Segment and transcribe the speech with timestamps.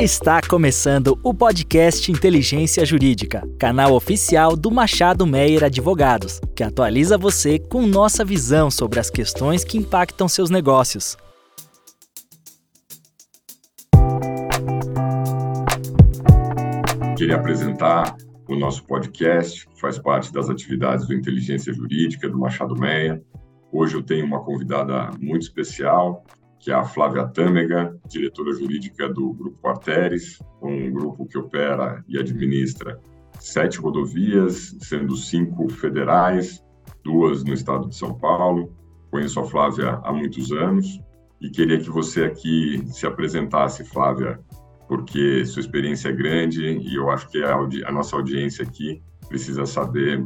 [0.00, 7.58] Está começando o podcast Inteligência Jurídica, canal oficial do Machado Meyer Advogados, que atualiza você
[7.58, 11.18] com nossa visão sobre as questões que impactam seus negócios.
[17.18, 18.16] Queria apresentar
[18.48, 23.22] o nosso podcast, que faz parte das atividades do Inteligência Jurídica do Machado Meyer.
[23.70, 26.24] Hoje eu tenho uma convidada muito especial,
[26.60, 32.18] que é a Flávia Tâmega, diretora jurídica do Grupo Arteres, um grupo que opera e
[32.18, 33.00] administra
[33.38, 36.62] sete rodovias, sendo cinco federais,
[37.02, 38.76] duas no estado de São Paulo.
[39.10, 41.00] Conheço a Flávia há muitos anos
[41.40, 44.38] e queria que você aqui se apresentasse, Flávia,
[44.86, 49.64] porque sua experiência é grande e eu acho que a, a nossa audiência aqui precisa
[49.64, 50.22] saber.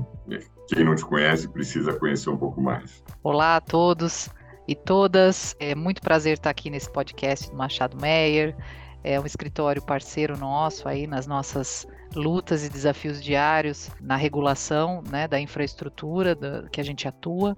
[0.66, 3.04] Quem não te conhece precisa conhecer um pouco mais.
[3.23, 4.28] Olá a todos
[4.66, 5.56] e todas.
[5.59, 8.56] É muito prazer estar aqui nesse podcast do Machado Meyer.
[9.02, 15.29] É um escritório parceiro nosso aí nas nossas lutas e desafios diários na regulação né,
[15.29, 17.57] da infraestrutura da, que a gente atua.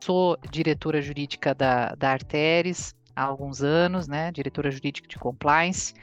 [0.00, 5.94] Sou diretora jurídica da, da Arteres há alguns anos, né, diretora jurídica de compliance.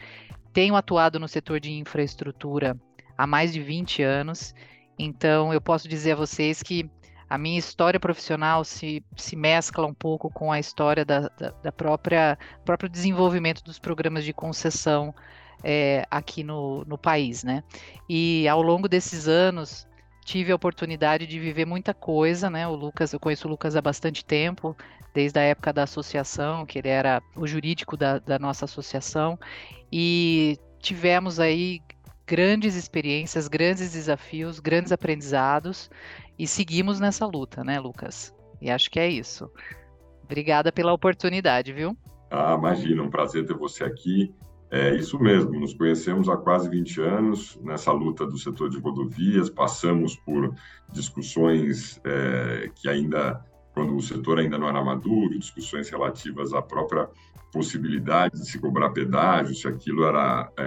[0.53, 2.77] Tenho atuado no setor de infraestrutura
[3.17, 4.53] há mais de 20 anos,
[4.97, 6.89] então eu posso dizer a vocês que
[7.29, 11.71] a minha história profissional se, se mescla um pouco com a história da, da, da
[11.71, 15.13] própria próprio desenvolvimento dos programas de concessão
[15.63, 17.63] é, aqui no, no país, né?
[18.07, 19.87] E ao longo desses anos
[20.23, 22.67] tive a oportunidade de viver muita coisa, né?
[22.67, 24.75] O Lucas, eu conheço o Lucas há bastante tempo,
[25.13, 29.39] desde a época da associação, que ele era o jurídico da, da nossa associação,
[29.91, 31.81] e tivemos aí
[32.27, 35.89] grandes experiências, grandes desafios, grandes aprendizados
[36.37, 38.33] e seguimos nessa luta, né, Lucas?
[38.61, 39.49] E acho que é isso.
[40.23, 41.97] Obrigada pela oportunidade, viu?
[42.29, 44.33] Ah, imagina, um prazer ter você aqui.
[44.69, 49.49] É isso mesmo, nos conhecemos há quase 20 anos nessa luta do setor de rodovias,
[49.49, 50.53] passamos por
[50.91, 53.41] discussões é, que ainda,
[53.73, 57.07] quando o setor ainda não era maduro, discussões relativas à própria
[57.53, 60.63] possibilidade de se cobrar pedágio, se aquilo era é,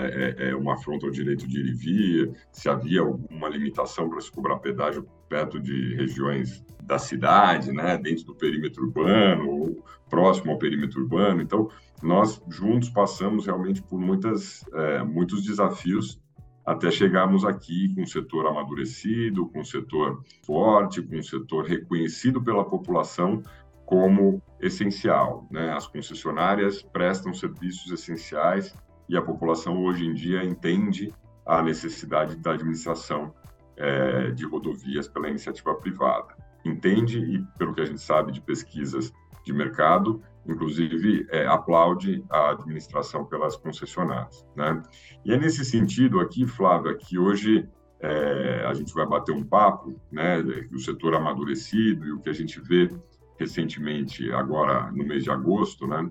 [0.46, 4.20] é, é, uma afronta ao direito de ir e vir, se havia alguma limitação para
[4.22, 10.50] se cobrar pedágio perto de regiões da cidade, né, dentro do perímetro urbano ou próximo
[10.50, 11.40] ao perímetro urbano.
[11.40, 11.70] Então,
[12.02, 16.20] nós juntos passamos realmente por muitas, é, muitos desafios
[16.66, 22.42] até chegarmos aqui com um setor amadurecido, com um setor forte, com um setor reconhecido
[22.42, 23.42] pela população
[23.86, 25.46] como essencial.
[25.50, 25.72] Né?
[25.72, 28.74] As concessionárias prestam serviços essenciais
[29.08, 31.12] e a população hoje em dia entende
[31.46, 33.32] a necessidade da administração
[33.80, 36.36] é, de rodovias pela iniciativa privada.
[36.64, 39.12] Entende e, pelo que a gente sabe de pesquisas
[39.44, 44.46] de mercado, inclusive é, aplaude a administração pelas concessionárias.
[44.54, 44.82] Né?
[45.24, 47.66] E é nesse sentido aqui, Flávia, que hoje
[48.00, 52.34] é, a gente vai bater um papo, né, do setor amadurecido e o que a
[52.34, 52.90] gente vê
[53.38, 56.10] recentemente, agora no mês de agosto, né,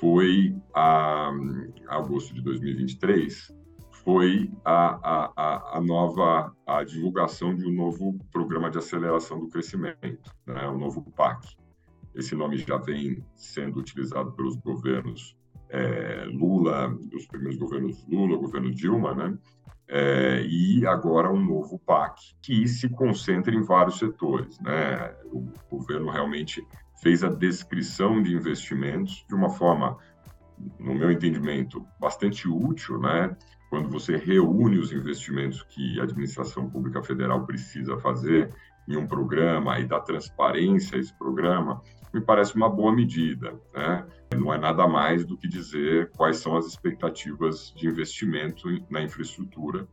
[0.00, 1.30] foi a,
[1.88, 3.52] agosto de 2023,
[4.04, 10.30] foi a, a, a nova a divulgação de um novo programa de aceleração do crescimento,
[10.46, 11.56] né, o novo PAC.
[12.14, 15.36] Esse nome já vem sendo utilizado pelos governos
[15.70, 19.36] é, Lula, dos primeiros governos Lula, governo Dilma, né?
[19.88, 24.58] É, e agora um novo PAC, que se concentra em vários setores.
[24.60, 25.14] Né?
[25.26, 26.66] O governo realmente
[27.02, 29.98] fez a descrição de investimentos de uma forma,
[30.78, 33.36] no meu entendimento, bastante útil, né?
[33.74, 38.54] Quando você reúne os investimentos que a administração pública federal precisa fazer
[38.86, 43.52] em um programa e dá transparência a esse programa, me parece uma boa medida.
[43.74, 44.06] Né?
[44.36, 49.88] Não é nada mais do que dizer quais são as expectativas de investimento na infraestrutura.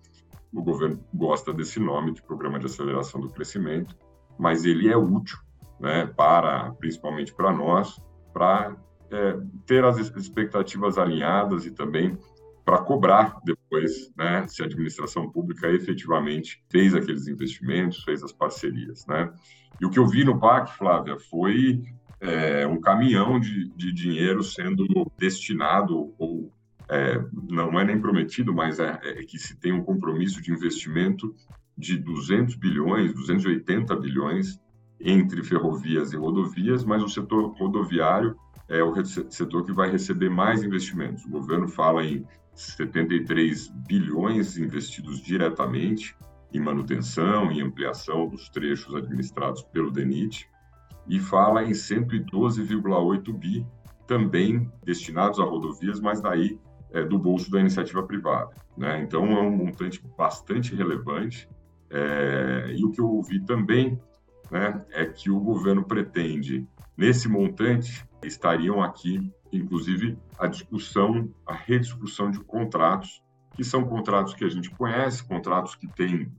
[0.53, 3.97] O governo gosta desse nome de Programa de Aceleração do Crescimento,
[4.37, 5.39] mas ele é útil,
[5.79, 7.99] né, para principalmente para nós,
[8.31, 8.75] para
[9.09, 12.15] é, ter as expectativas alinhadas e também
[12.63, 13.41] para cobrar
[13.71, 19.31] depois, né, se a administração pública efetivamente fez aqueles investimentos, fez as parcerias, né?
[19.79, 21.81] E o que eu vi no PAC, Flávia, foi
[22.19, 24.85] é, um caminhão de, de dinheiro sendo
[25.17, 26.51] destinado ou
[26.89, 31.33] é, não é nem prometido, mas é, é, que se tem um compromisso de investimento
[31.77, 34.59] de 200 bilhões, 280 bilhões
[34.99, 38.35] entre ferrovias e rodovias, mas o setor rodoviário
[38.67, 41.25] é o setor que vai receber mais investimentos.
[41.25, 46.15] O governo fala em 73 bilhões investidos diretamente
[46.53, 50.49] em manutenção e ampliação dos trechos administrados pelo DENIT,
[51.07, 53.65] e fala em 112,8 bi
[54.05, 56.59] também destinados a rodovias, mas daí
[56.91, 58.51] é, do bolso da iniciativa privada.
[58.77, 59.01] Né?
[59.01, 61.49] Então, é um montante bastante relevante.
[61.89, 63.99] É, e o que eu ouvi também
[64.49, 66.67] né, é que o governo pretende,
[66.97, 73.21] nesse montante, estariam aqui, inclusive, a discussão, a rediscussão de contratos,
[73.55, 76.31] que são contratos que a gente conhece, contratos que têm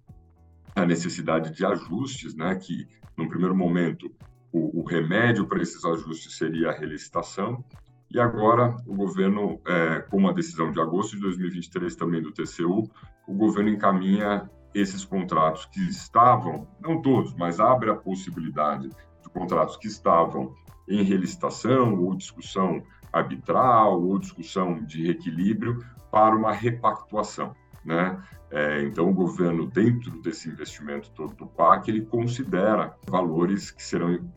[0.74, 2.86] a necessidade de ajustes, né, que,
[3.16, 4.10] no primeiro momento,
[4.50, 7.64] o, o remédio para esses ajustes seria a relicitação,
[8.10, 12.90] e agora, o governo, é, com uma decisão de agosto de 2023 também do TCU,
[13.26, 19.78] o governo encaminha esses contratos que estavam, não todos, mas abre a possibilidade de contratos
[19.78, 20.54] que estavam
[20.92, 27.54] em relicitação ou discussão arbitral ou discussão de reequilíbrio para uma repactuação,
[27.84, 28.22] né?
[28.50, 34.30] É, então, o governo, dentro desse investimento todo do PAC, ele considera valores que serão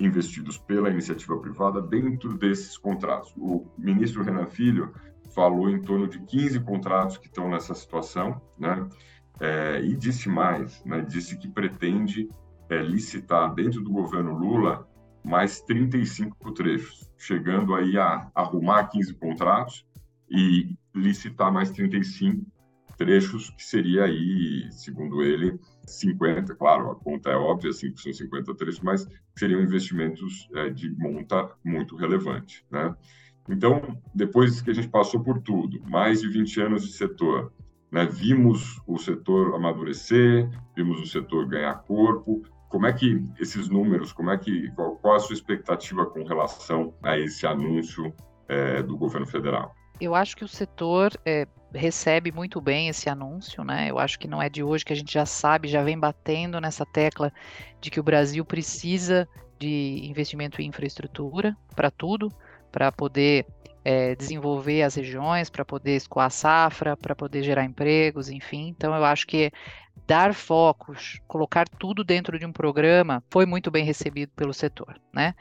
[0.00, 3.34] investidos pela iniciativa privada dentro desses contratos.
[3.36, 4.94] O ministro Renan Filho
[5.34, 8.88] falou em torno de 15 contratos que estão nessa situação, né?
[9.38, 11.02] É, e disse mais, né?
[11.02, 12.26] Disse que pretende
[12.70, 14.87] é, licitar dentro do governo Lula
[15.24, 19.86] mais 35 trechos, chegando aí a arrumar 15 contratos
[20.30, 22.44] e licitar mais 35
[22.96, 28.54] trechos, que seria aí, segundo ele, 50, claro, a conta é óbvia, assim, são 50
[28.56, 29.06] trechos, mas
[29.36, 32.94] seriam investimentos é, de monta muito relevante, né?
[33.48, 37.52] Então, depois que a gente passou por tudo, mais de 20 anos de setor,
[37.90, 44.12] né, vimos o setor amadurecer, vimos o setor ganhar corpo, como é que esses números,
[44.12, 48.14] como é que, qual, qual a sua expectativa com relação a esse anúncio
[48.48, 49.74] é, do governo federal?
[50.00, 53.90] Eu acho que o setor é, recebe muito bem esse anúncio, né?
[53.90, 56.60] Eu acho que não é de hoje que a gente já sabe, já vem batendo
[56.60, 57.32] nessa tecla
[57.80, 59.28] de que o Brasil precisa
[59.58, 62.30] de investimento em infraestrutura para tudo,
[62.70, 63.44] para poder
[63.84, 68.68] é, desenvolver as regiões, para poder escoar a safra, para poder gerar empregos, enfim.
[68.68, 69.50] Então, eu acho que
[70.08, 75.34] dar focos, colocar tudo dentro de um programa foi muito bem recebido pelo setor, né?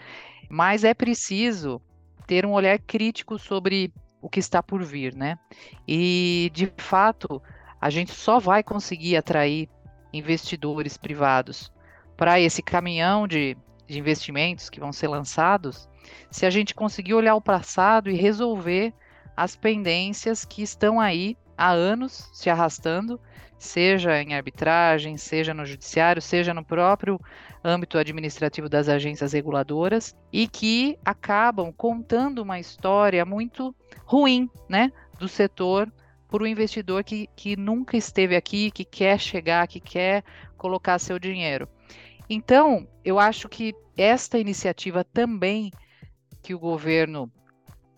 [0.50, 1.82] Mas é preciso
[2.28, 5.40] ter um olhar crítico sobre o que está por vir, né?
[5.88, 7.42] E de fato,
[7.80, 9.70] a gente só vai conseguir atrair
[10.12, 11.72] investidores privados
[12.18, 13.56] para esse caminhão de,
[13.88, 15.88] de investimentos que vão ser lançados
[16.30, 18.94] se a gente conseguir olhar o passado e resolver
[19.36, 23.18] as pendências que estão aí há anos se arrastando,
[23.58, 27.20] seja em arbitragem, seja no judiciário, seja no próprio
[27.64, 33.76] âmbito administrativo das agências reguladoras, e que acabam contando uma história muito
[34.06, 35.92] ruim né, do setor
[36.30, 40.24] para o investidor que, que nunca esteve aqui, que quer chegar, que quer
[40.58, 41.68] colocar seu dinheiro.
[42.30, 45.72] Então, eu acho que esta iniciativa também
[46.44, 47.32] que o governo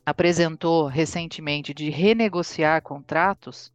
[0.05, 3.71] apresentou recentemente de renegociar contratos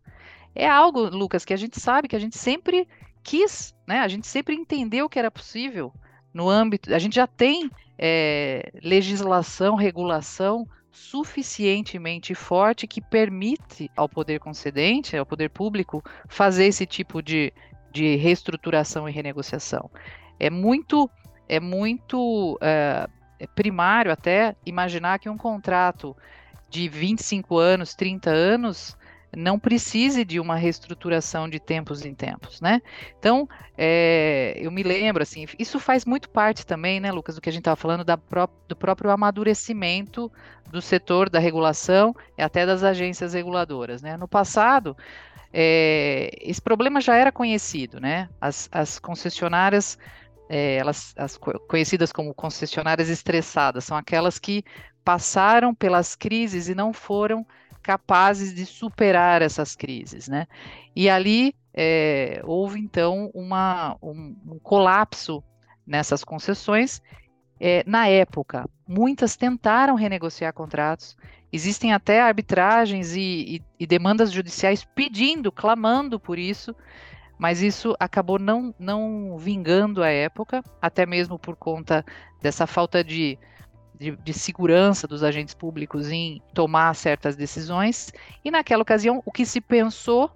[0.54, 2.86] é algo, Lucas, que a gente sabe que a gente sempre
[3.22, 4.00] quis, né?
[4.00, 5.92] A gente sempre entendeu que era possível
[6.32, 6.94] no âmbito.
[6.94, 15.26] A gente já tem é, legislação, regulação suficientemente forte que permite ao poder concedente, ao
[15.26, 17.52] poder público, fazer esse tipo de,
[17.90, 19.90] de reestruturação e renegociação.
[20.38, 21.10] É muito,
[21.48, 23.08] é muito é,
[23.56, 26.16] primário até imaginar que um contrato
[26.70, 28.96] de 25 anos, 30 anos,
[29.36, 32.80] não precise de uma reestruturação de tempos em tempos, né?
[33.18, 37.48] Então, é, eu me lembro, assim, isso faz muito parte também, né, Lucas, do que
[37.48, 40.30] a gente estava falando da pró do próprio amadurecimento
[40.70, 44.16] do setor da regulação e até das agências reguladoras, né?
[44.16, 44.96] No passado,
[45.52, 48.28] é, esse problema já era conhecido, né?
[48.40, 49.96] As, as concessionárias,
[50.48, 54.64] é, elas, as conhecidas como concessionárias estressadas, são aquelas que
[55.04, 57.46] passaram pelas crises e não foram
[57.84, 60.46] capazes de superar essas crises, né?
[60.96, 65.44] E ali é, houve então uma, um, um, colapso
[65.86, 67.02] nessas concessões.
[67.60, 71.14] É, na época, muitas tentaram renegociar contratos.
[71.52, 76.74] Existem até arbitragens e, e, e demandas judiciais pedindo, clamando por isso,
[77.38, 82.02] mas isso acabou não, não vingando a época, até mesmo por conta
[82.40, 83.38] dessa falta de
[83.98, 88.12] de, de, segurança dos agentes públicos em tomar certas decisões.
[88.44, 90.30] E naquela ocasião, o que se pensou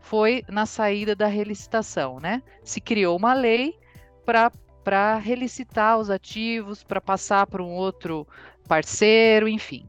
[0.00, 2.42] foi na saída da relicitação, né?
[2.64, 3.78] Se criou uma lei
[4.24, 8.26] para relicitar os ativos, para passar para um outro
[8.66, 9.88] parceiro, enfim.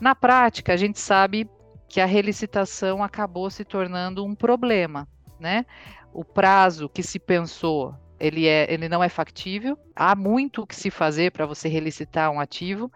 [0.00, 1.48] Na prática, a gente sabe
[1.88, 5.08] que a relicitação acabou se tornando um problema,
[5.40, 5.64] né?
[6.12, 9.78] O prazo que se pensou ele, é, ele não é factível.
[9.94, 12.90] Há muito o que se fazer para você relicitar um ativo,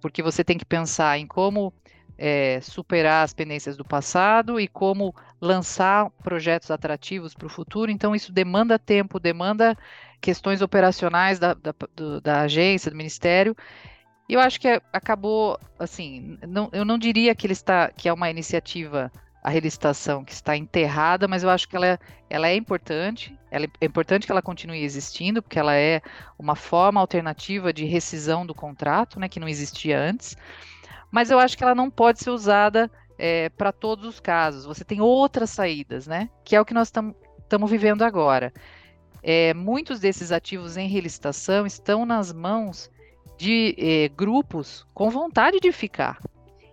[0.00, 1.72] porque você tem que pensar em como
[2.18, 7.90] é, superar as pendências do passado e como lançar projetos atrativos para o futuro.
[7.90, 9.76] Então, isso demanda tempo, demanda
[10.20, 13.56] questões operacionais da, da, do, da agência, do ministério.
[14.28, 18.12] E eu acho que acabou, assim, não, eu não diria que ele está, que é
[18.12, 19.10] uma iniciativa
[19.42, 21.98] a relicitação que está enterrada, mas eu acho que ela é,
[22.30, 26.00] ela é importante, ela é, é importante que ela continue existindo, porque ela é
[26.38, 30.36] uma forma alternativa de rescisão do contrato, né, que não existia antes
[31.12, 34.64] mas eu acho que ela não pode ser usada é, para todos os casos.
[34.64, 36.30] Você tem outras saídas, né?
[36.42, 38.50] Que é o que nós estamos vivendo agora.
[39.22, 42.90] É, muitos desses ativos em relicitação estão nas mãos
[43.36, 46.18] de é, grupos com vontade de ficar.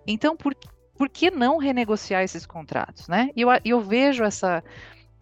[0.08, 0.56] Então, por,
[1.00, 3.30] por que não renegociar esses contratos, né?
[3.34, 4.62] E eu, eu vejo essa,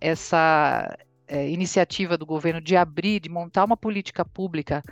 [0.01, 4.83] essa é, iniciativa do governo de abrir, de montar uma política pública,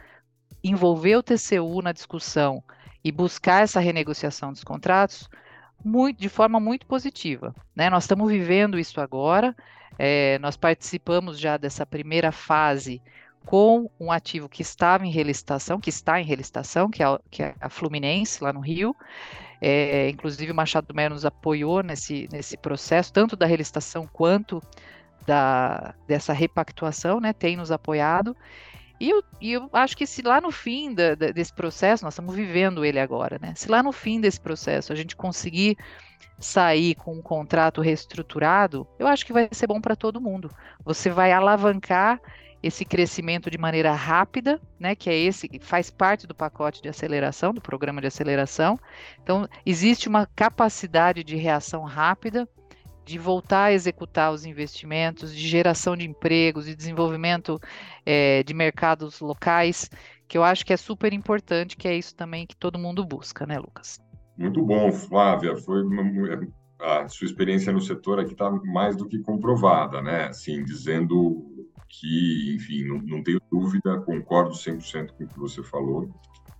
[0.63, 2.63] envolver o TCU na discussão,
[3.04, 5.27] e buscar essa renegociação dos contratos
[5.84, 7.54] muito, de forma muito positiva.
[7.75, 7.88] Né?
[7.88, 9.56] Nós estamos vivendo isso agora,
[9.98, 13.01] é, nós participamos já dessa primeira fase
[13.46, 17.44] com um ativo que estava em relicitação, que está em relicitação, que é a, que
[17.44, 18.96] é a Fluminense, lá no Rio.
[19.62, 24.62] É, inclusive, o Machado Mero nos apoiou nesse, nesse processo, tanto da relicitação quanto
[25.25, 28.35] da, dessa repactuação, né, tem nos apoiado.
[29.00, 32.13] E eu, e eu acho que se lá no fim da, da, desse processo, nós
[32.13, 33.53] estamos vivendo ele agora, né?
[33.55, 35.77] Se lá no fim desse processo a gente conseguir
[36.39, 40.50] sair com um contrato reestruturado, eu acho que vai ser bom para todo mundo.
[40.83, 42.21] Você vai alavancar
[42.65, 46.89] esse crescimento de maneira rápida, né, que é esse que faz parte do pacote de
[46.89, 48.79] aceleração, do programa de aceleração.
[49.22, 52.50] Então, existe uma capacidade de reação rápida
[53.05, 57.62] de voltar a executar os investimentos, de geração de empregos, de desenvolvimento
[58.03, 59.88] é, de mercados locais,
[60.27, 63.45] que eu acho que é super importante, que é isso também que todo mundo busca,
[63.45, 64.00] né, Lucas?
[64.36, 65.55] Muito bom, Flávia.
[65.55, 66.48] Foi uma,
[66.79, 70.29] a sua experiência no setor aqui está mais do que comprovada, né?
[70.29, 71.54] Assim, dizendo
[71.99, 76.09] que, enfim, não, não tenho dúvida, concordo 100% com o que você falou.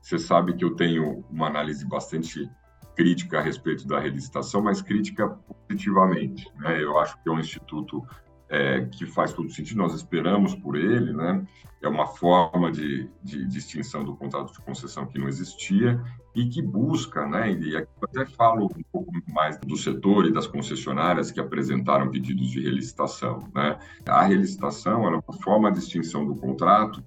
[0.02, 2.50] Você sabe que eu tenho uma análise bastante
[2.96, 5.30] crítica a respeito da relicitação, mas crítica
[5.68, 6.50] positivamente.
[6.58, 6.82] Né?
[6.82, 8.06] Eu acho que é um instituto
[8.50, 11.46] é, que faz todo sentido, nós esperamos por ele, né?
[11.82, 16.02] é uma forma de, de, de, extinção do contrato de concessão que não existia
[16.36, 17.54] e que busca, né?
[17.54, 22.12] e aqui eu até falo um pouco mais do setor e das concessionárias que apresentaram
[22.12, 23.50] pedidos de relicitação.
[23.56, 23.80] Né?
[24.06, 27.02] A relicitação é uma forma de extinção do contrato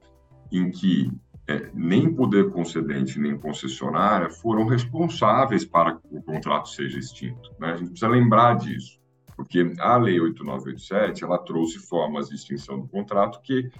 [0.50, 1.12] em que
[1.46, 7.50] é, nem poder concedente nem concessionária foram responsáveis para que o contrato seja extinto.
[7.60, 7.72] Né?
[7.72, 8.98] A gente precisa lembrar disso,
[9.36, 13.70] porque a Lei 8987 ela trouxe formas de extinção do contrato que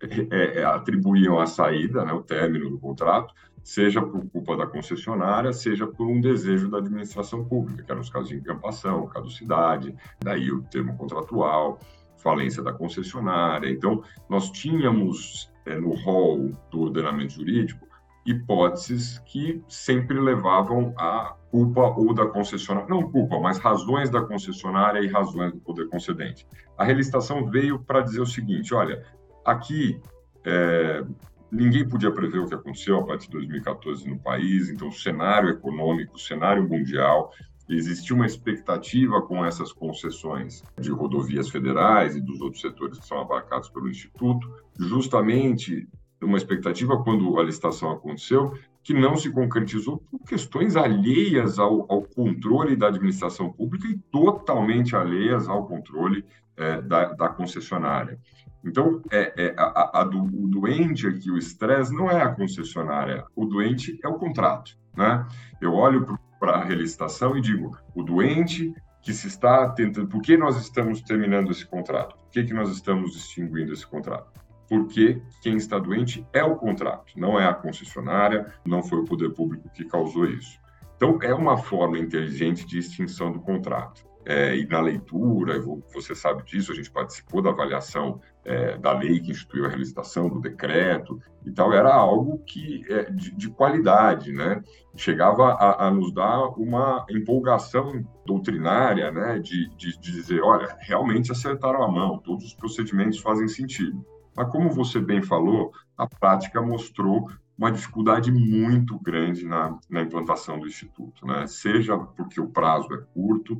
[0.00, 3.34] é, é, atribuíam a saída, né, o término do contrato,
[3.68, 8.08] seja por culpa da concessionária, seja por um desejo da administração pública, que eram os
[8.08, 11.78] casos de encampação, caducidade, daí o termo contratual,
[12.16, 13.70] falência da concessionária.
[13.70, 17.86] Então, nós tínhamos é, no rol do ordenamento jurídico
[18.24, 25.00] hipóteses que sempre levavam a culpa ou da concessionária, não culpa, mas razões da concessionária
[25.00, 26.46] e razões do poder concedente.
[26.78, 29.04] A relicitação veio para dizer o seguinte: olha,
[29.44, 30.00] aqui
[30.42, 31.04] é,
[31.50, 35.50] ninguém podia prever o que aconteceu a partir de 2014 no país, então o cenário
[35.50, 37.32] econômico, o cenário mundial,
[37.68, 43.20] existia uma expectativa com essas concessões de rodovias federais e dos outros setores que são
[43.20, 45.86] abarcados pelo Instituto, justamente
[46.22, 48.52] uma expectativa quando a licitação aconteceu,
[48.82, 54.96] que não se concretizou por questões alheias ao, ao controle da administração pública e totalmente
[54.96, 56.24] alheias ao controle
[56.58, 58.18] é, da, da, concessionária.
[58.64, 63.24] Então, é, é a, a do, o doente aqui, o estresse, não é a concessionária,
[63.34, 64.76] o doente é o contrato.
[64.96, 65.26] Né?
[65.60, 70.36] Eu olho para a relicitação e digo, o doente que se está tentando, por que
[70.36, 72.16] nós estamos terminando esse contrato?
[72.16, 74.38] Por que, que nós estamos extinguindo esse contrato?
[74.68, 79.30] Porque quem está doente é o contrato, não é a concessionária, não foi o poder
[79.30, 80.58] público que causou isso.
[80.96, 85.58] Então, é uma forma inteligente de extinção do contrato é, e na leitura,
[85.90, 90.28] você sabe disso, a gente participou da avaliação é, da lei que instituiu a realização
[90.28, 94.62] do decreto e tal, era algo que é, de, de, qualidade, né?
[94.94, 99.38] Chegava a, a, nos dar uma empolgação doutrinária, né?
[99.38, 104.04] De, de, de dizer, olha, realmente acertaram a mão, todos os procedimentos fazem sentido.
[104.36, 110.60] Mas como você bem falou, a prática mostrou uma dificuldade muito grande na, na implantação
[110.60, 111.46] do Instituto, né?
[111.46, 113.58] seja porque o prazo é curto,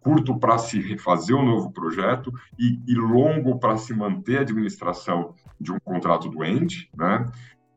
[0.00, 5.34] curto para se refazer um novo projeto e, e longo para se manter a administração
[5.60, 7.26] de um contrato doente, né?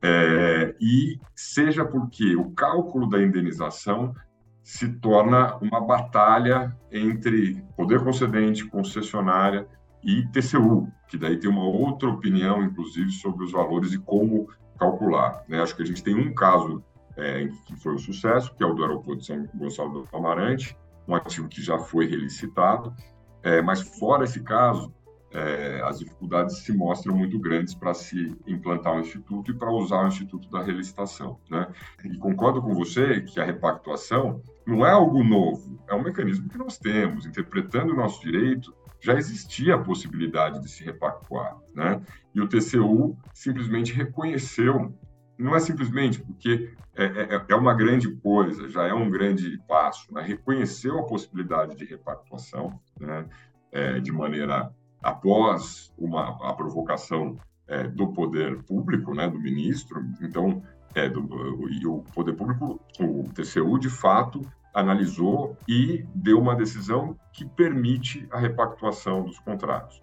[0.02, 4.14] É, e seja porque o cálculo da indenização
[4.62, 9.68] se torna uma batalha entre poder concedente, concessionária
[10.04, 15.44] e TCU, que daí tem uma outra opinião, inclusive, sobre os valores e como calcular.
[15.48, 15.62] Né?
[15.62, 16.84] Acho que a gente tem um caso
[17.16, 20.78] é, que foi um sucesso, que é o do aeroporto de São Gonçalo do Amarante,
[21.08, 22.94] um ativo que já foi relicitado,
[23.42, 24.94] é, mas fora esse caso,
[25.32, 29.72] é, as dificuldades se mostram muito grandes para se implantar o um instituto e para
[29.72, 31.40] usar o instituto da relicitação.
[31.50, 31.68] Né?
[32.06, 36.58] E concordo com você que a repactuação não é algo novo, é um mecanismo que
[36.58, 37.26] nós temos.
[37.26, 41.58] Interpretando o nosso direito, já existia a possibilidade de se repactuar.
[41.74, 42.00] Né?
[42.34, 44.94] E o TCU simplesmente reconheceu
[45.38, 50.14] não é simplesmente porque é, é, é, uma grande coisa, já é um grande passo,
[50.14, 50.22] né?
[50.22, 53.26] reconheceu a possibilidade de repactuação né?
[53.72, 54.72] É, de maneira
[55.02, 57.38] após uma, a provocação
[57.68, 60.62] é, do poder público, né, do ministro, então,
[60.96, 64.42] é, do, e o poder público, o TCU, de fato,
[64.74, 70.02] analisou e deu uma decisão que permite a repactuação dos contratos.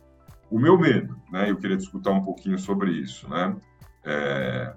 [0.50, 3.56] O meu medo, né, eu queria discutir um pouquinho sobre isso, né,
[4.04, 4.74] é,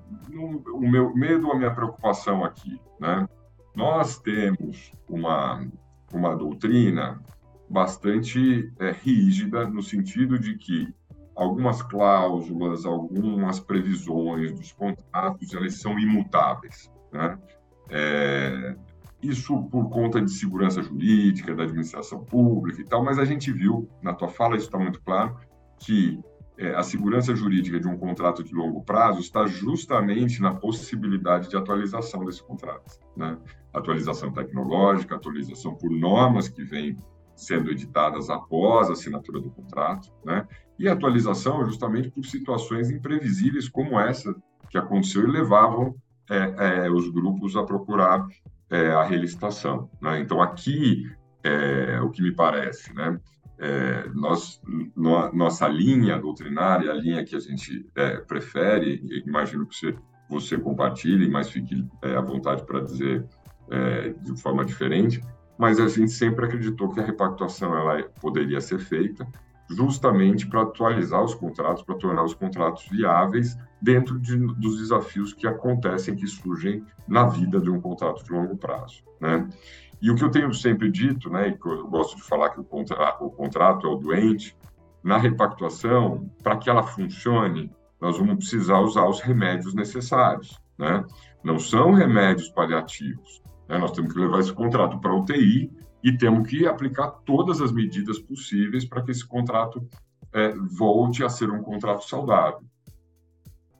[0.73, 3.27] o meu medo, a minha preocupação aqui, né,
[3.75, 5.65] nós temos uma,
[6.13, 7.21] uma doutrina
[7.69, 10.93] bastante é, rígida, no sentido de que
[11.35, 16.91] algumas cláusulas, algumas previsões dos contratos, elas são imutáveis.
[17.11, 17.37] Né?
[17.89, 18.75] É,
[19.21, 23.89] isso por conta de segurança jurídica, da administração pública e tal, mas a gente viu,
[24.01, 25.37] na tua fala isso está muito claro,
[25.79, 26.19] que
[26.57, 31.57] é, a segurança jurídica de um contrato de longo prazo está justamente na possibilidade de
[31.57, 32.99] atualização desse contrato.
[33.17, 33.37] Né?
[33.73, 36.97] Atualização tecnológica, atualização por normas que vêm
[37.35, 40.47] sendo editadas após a assinatura do contrato, né?
[40.77, 44.35] E atualização justamente por situações imprevisíveis como essa
[44.69, 45.95] que aconteceu e levavam
[46.29, 48.25] é, é, os grupos a procurar
[48.69, 49.89] é, a relicitação.
[50.01, 50.19] Né?
[50.19, 51.11] Então, aqui,
[51.43, 53.19] é, o que me parece, né?
[53.59, 54.61] É, nós,
[54.95, 59.95] no, nossa linha doutrinária, a linha que a gente é, prefere, imagino que você,
[60.29, 63.25] você compartilhe, mas fique à vontade para dizer
[64.21, 65.21] de forma diferente,
[65.57, 69.25] mas a gente sempre acreditou que a repactuação ela poderia ser feita
[69.69, 75.47] justamente para atualizar os contratos, para tornar os contratos viáveis dentro de, dos desafios que
[75.47, 79.47] acontecem, que surgem na vida de um contrato de longo prazo, né?
[80.03, 82.59] E o que eu tenho sempre dito, né, e que eu gosto de falar que
[82.59, 84.53] o, contra, o contrato é o doente,
[85.01, 91.05] na repactuação, para que ela funcione, nós vamos precisar usar os remédios necessários, né?
[91.41, 93.77] Não são remédios paliativos, né?
[93.77, 95.71] Nós temos que levar esse contrato para UTI
[96.03, 99.87] e temos que aplicar todas as medidas possíveis para que esse contrato
[100.33, 102.59] é, volte a ser um contrato saudável.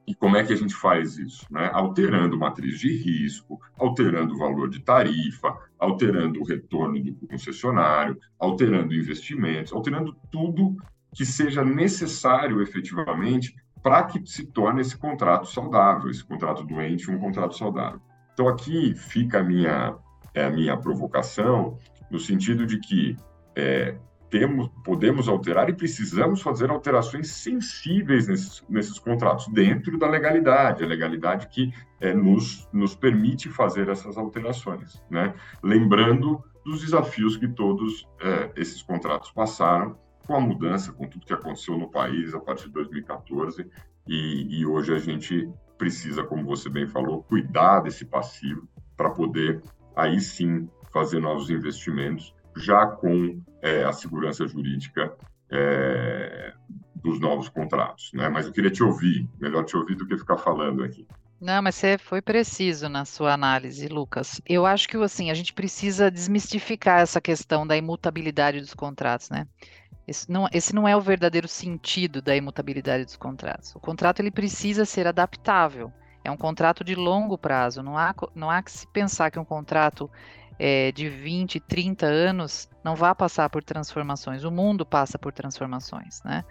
[0.06, 1.46] E como é que a gente faz isso?
[1.50, 1.70] Né?
[1.74, 8.94] Alterando matriz de risco, alterando o valor de tarifa, alterando o retorno do concessionário, alterando
[8.94, 10.76] investimentos, alterando tudo
[11.14, 17.20] que seja necessário efetivamente para que se torne esse contrato saudável, esse contrato doente um
[17.20, 18.02] contrato saudável.
[18.34, 19.96] Então, aqui fica a minha,
[20.34, 21.78] é a minha provocação,
[22.10, 23.16] no sentido de que
[23.56, 23.96] é,
[24.34, 30.88] temos, podemos alterar e precisamos fazer alterações sensíveis nesses, nesses contratos, dentro da legalidade, a
[30.88, 35.00] legalidade que é, nos, nos permite fazer essas alterações.
[35.08, 35.36] Né?
[35.62, 41.34] Lembrando dos desafios que todos é, esses contratos passaram, com a mudança, com tudo que
[41.34, 43.70] aconteceu no país a partir de 2014,
[44.08, 48.68] e, e hoje a gente precisa, como você bem falou, cuidar desse passivo
[48.98, 49.62] para poder
[49.96, 55.16] aí sim fazer novos investimentos, já com é, a segurança jurídica
[55.50, 56.54] é,
[56.96, 58.12] dos novos contratos.
[58.14, 58.28] Né?
[58.28, 61.08] Mas eu queria te ouvir, melhor te ouvir do que ficar falando aqui.
[61.40, 64.42] Não, mas você foi preciso na sua análise, Lucas.
[64.48, 69.48] Eu acho que assim, a gente precisa desmistificar essa questão da imutabilidade dos contratos, né?
[70.08, 73.76] Esse não, esse não é o verdadeiro sentido da imutabilidade dos contratos.
[73.76, 75.92] O contrato ele precisa ser adaptável.
[76.24, 77.84] É um contrato de longo prazo.
[77.84, 80.10] Não há, não há que se pensar que um contrato
[80.60, 84.44] é, de 20, 30 anos não vá passar por transformações.
[84.44, 86.44] O mundo passa por transformações, né?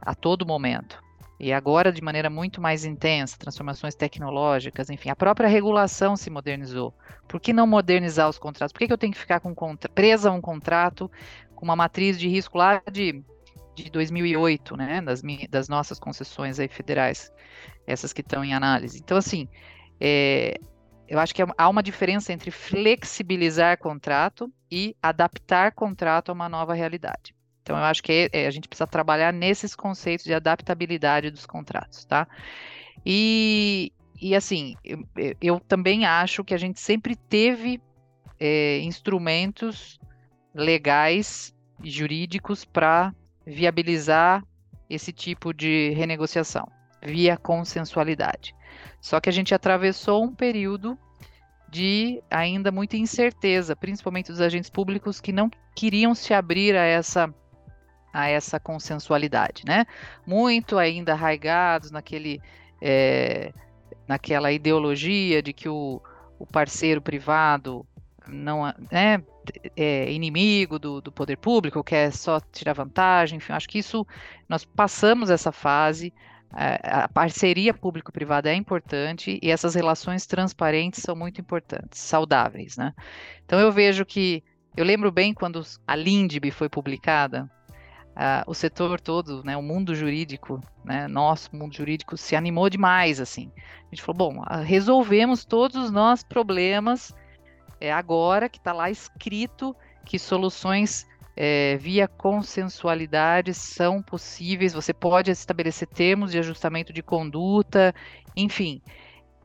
[0.00, 1.02] A todo momento.
[1.40, 6.92] E agora de maneira muito mais intensa, transformações tecnológicas, enfim, a própria regulação se modernizou.
[7.28, 8.72] Por que não modernizar os contratos?
[8.72, 9.54] Por que, que eu tenho que ficar com
[9.94, 11.08] presa a um contrato
[11.54, 13.22] com uma matriz de risco lá de,
[13.74, 17.32] de 2008, né, das, das nossas concessões aí federais,
[17.86, 18.98] essas que estão em análise.
[18.98, 19.48] Então, assim,
[20.00, 20.58] é,
[21.08, 26.74] eu acho que há uma diferença entre flexibilizar contrato e adaptar contrato a uma nova
[26.74, 27.34] realidade.
[27.62, 32.04] Então, eu acho que é, a gente precisa trabalhar nesses conceitos de adaptabilidade dos contratos,
[32.04, 32.28] tá?
[33.04, 35.02] E, e assim, eu,
[35.40, 37.80] eu também acho que a gente sempre teve
[38.38, 39.98] é, instrumentos
[40.54, 43.14] legais e jurídicos para
[43.46, 44.44] viabilizar
[44.90, 46.70] esse tipo de renegociação
[47.02, 48.54] via consensualidade.
[49.00, 50.98] Só que a gente atravessou um período
[51.70, 57.32] de ainda muita incerteza, principalmente dos agentes públicos que não queriam se abrir a essa
[58.10, 59.84] a essa consensualidade, né?
[60.26, 62.40] Muito ainda arraigados naquele
[62.80, 63.52] é,
[64.06, 66.00] naquela ideologia de que o,
[66.38, 67.86] o parceiro privado
[68.26, 69.22] não é,
[69.76, 74.06] é inimigo do, do, poder público, quer só tirar vantagem, enfim, acho que isso
[74.48, 76.12] nós passamos essa fase,
[76.50, 82.94] a parceria público-privada é importante e essas relações transparentes são muito importantes, saudáveis, né?
[83.44, 84.42] Então eu vejo que,
[84.76, 87.50] eu lembro bem quando a Lindb foi publicada,
[88.18, 93.20] uh, o setor todo, né, o mundo jurídico, né, nosso mundo jurídico se animou demais,
[93.20, 93.52] assim.
[93.56, 97.14] A gente falou, bom, resolvemos todos os nossos problemas,
[97.80, 101.06] é agora que está lá escrito que soluções
[101.40, 107.94] é, via consensualidade são possíveis, você pode estabelecer termos de ajustamento de conduta,
[108.36, 108.82] enfim.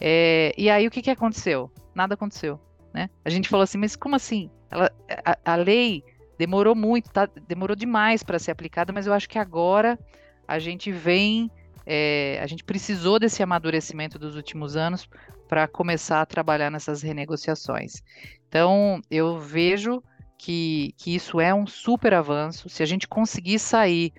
[0.01, 1.71] É, e aí o que, que aconteceu?
[1.93, 2.59] Nada aconteceu.
[2.91, 3.11] Né?
[3.23, 4.49] A gente falou assim, mas como assim?
[4.71, 4.91] Ela,
[5.23, 6.03] a, a lei
[6.35, 7.29] demorou muito, tá?
[7.47, 9.99] demorou demais para ser aplicada, mas eu acho que agora
[10.47, 11.51] a gente vem,
[11.85, 15.07] é, a gente precisou desse amadurecimento dos últimos anos
[15.47, 18.01] para começar a trabalhar nessas renegociações.
[18.49, 20.01] Então, eu vejo
[20.43, 22.67] que, que isso é um super avanço.
[22.67, 24.11] Se a gente conseguir sair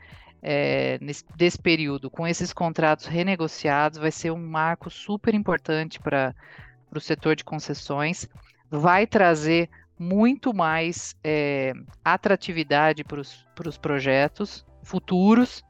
[0.43, 6.35] é, nesse, desse período com esses contratos renegociados, vai ser um marco super importante para
[6.95, 8.27] o setor de concessões.
[8.71, 15.63] Vai trazer muito mais é, atratividade para os projetos futuros.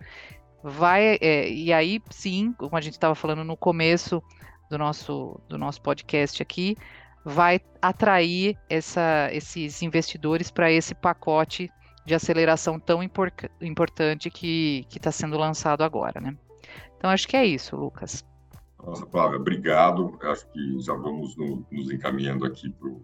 [0.63, 4.23] Vai, é, e aí sim, como a gente estava falando no começo
[4.71, 6.77] do nosso, do nosso podcast aqui,
[7.25, 11.71] vai atrair essa, esses investidores para esse pacote
[12.05, 16.37] de aceleração tão impor importante que está sendo lançado agora, né?
[16.97, 18.25] Então acho que é isso, Lucas.
[18.85, 20.19] Nossa, Flávia, obrigado.
[20.23, 23.03] Acho que já vamos no, nos encaminhando aqui para o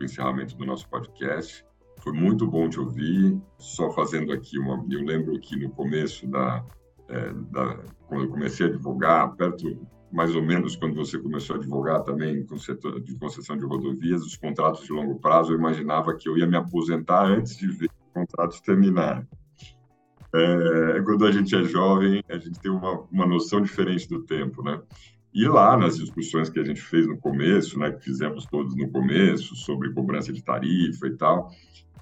[0.00, 1.64] encerramento do nosso podcast.
[2.00, 3.40] Foi muito bom te ouvir.
[3.58, 4.84] Só fazendo aqui uma.
[4.90, 6.64] Eu lembro que no começo da,
[7.08, 11.58] é, da quando eu comecei a advogar, perto mais ou menos quando você começou a
[11.58, 16.14] advogar também com setor de concessão de rodovias, os contratos de longo prazo, eu imaginava
[16.14, 19.26] que eu ia me aposentar antes de ver os contratos terminarem.
[20.34, 24.62] É, quando a gente é jovem, a gente tem uma, uma noção diferente do tempo,
[24.62, 24.80] né?
[25.34, 28.90] E lá nas discussões que a gente fez no começo, né, que fizemos todos no
[28.90, 31.50] começo, sobre cobrança de tarifa e tal,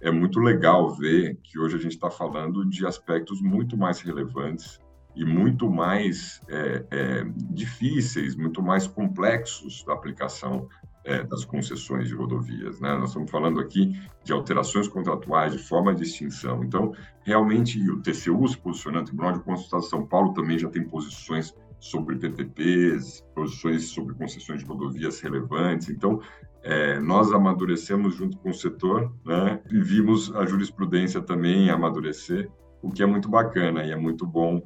[0.01, 4.81] é muito legal ver que hoje a gente está falando de aspectos muito mais relevantes
[5.14, 10.68] e muito mais é, é, difíceis, muito mais complexos da aplicação
[11.05, 12.81] é, das concessões de rodovias.
[12.81, 12.94] Né?
[12.96, 16.62] Nós estamos falando aqui de alterações contratuais, de forma de extinção.
[16.62, 16.92] Então,
[17.25, 20.85] realmente, o TCU se posicionando, o Tribunal de Contas de São Paulo também já tem
[20.85, 25.88] posições sobre PPPs, posições sobre concessões de rodovias relevantes.
[25.88, 26.20] Então,
[26.62, 29.61] é, nós amadurecemos junto com o setor né?
[29.70, 32.51] e vimos a jurisprudência também amadurecer,
[32.83, 34.62] o que é muito bacana e é muito bom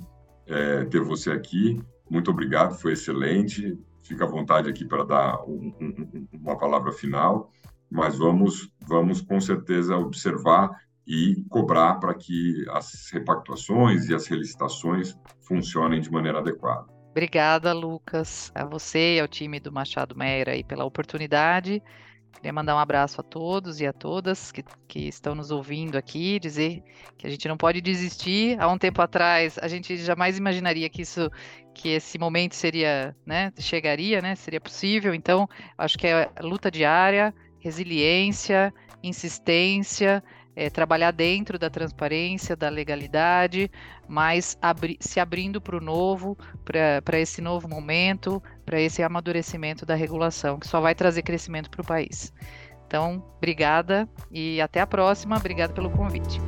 [0.46, 1.80] é, ter você aqui.
[2.08, 3.78] Muito obrigado, foi excelente.
[4.02, 7.50] Fica à vontade aqui para dar um, um, uma palavra final,
[7.90, 10.70] mas vamos, vamos com certeza observar
[11.06, 16.86] e cobrar para que as repactuações e as relicitações funcionem de maneira adequada.
[17.10, 21.82] Obrigada, Lucas, a você e ao time do Machado Meira aí pela oportunidade.
[22.36, 26.38] Queria mandar um abraço a todos e a todas que, que estão nos ouvindo aqui,
[26.38, 26.82] dizer
[27.16, 28.60] que a gente não pode desistir.
[28.60, 31.30] Há um tempo atrás, a gente jamais imaginaria que isso,
[31.72, 35.14] que esse momento seria, né, chegaria, né, seria possível.
[35.14, 40.22] Então, acho que é luta diária, resiliência, insistência,
[40.56, 43.70] é, trabalhar dentro da transparência, da legalidade,
[44.08, 49.94] mas abri se abrindo para o novo, para esse novo momento, para esse amadurecimento da
[49.94, 52.32] regulação, que só vai trazer crescimento para o país.
[52.86, 55.36] Então, obrigada e até a próxima.
[55.36, 56.40] Obrigada pelo convite.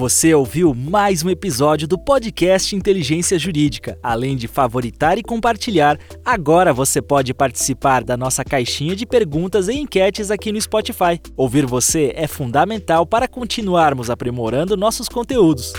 [0.00, 3.98] Você ouviu mais um episódio do podcast Inteligência Jurídica.
[4.02, 9.74] Além de favoritar e compartilhar, agora você pode participar da nossa caixinha de perguntas e
[9.74, 11.20] enquetes aqui no Spotify.
[11.36, 15.74] Ouvir você é fundamental para continuarmos aprimorando nossos conteúdos.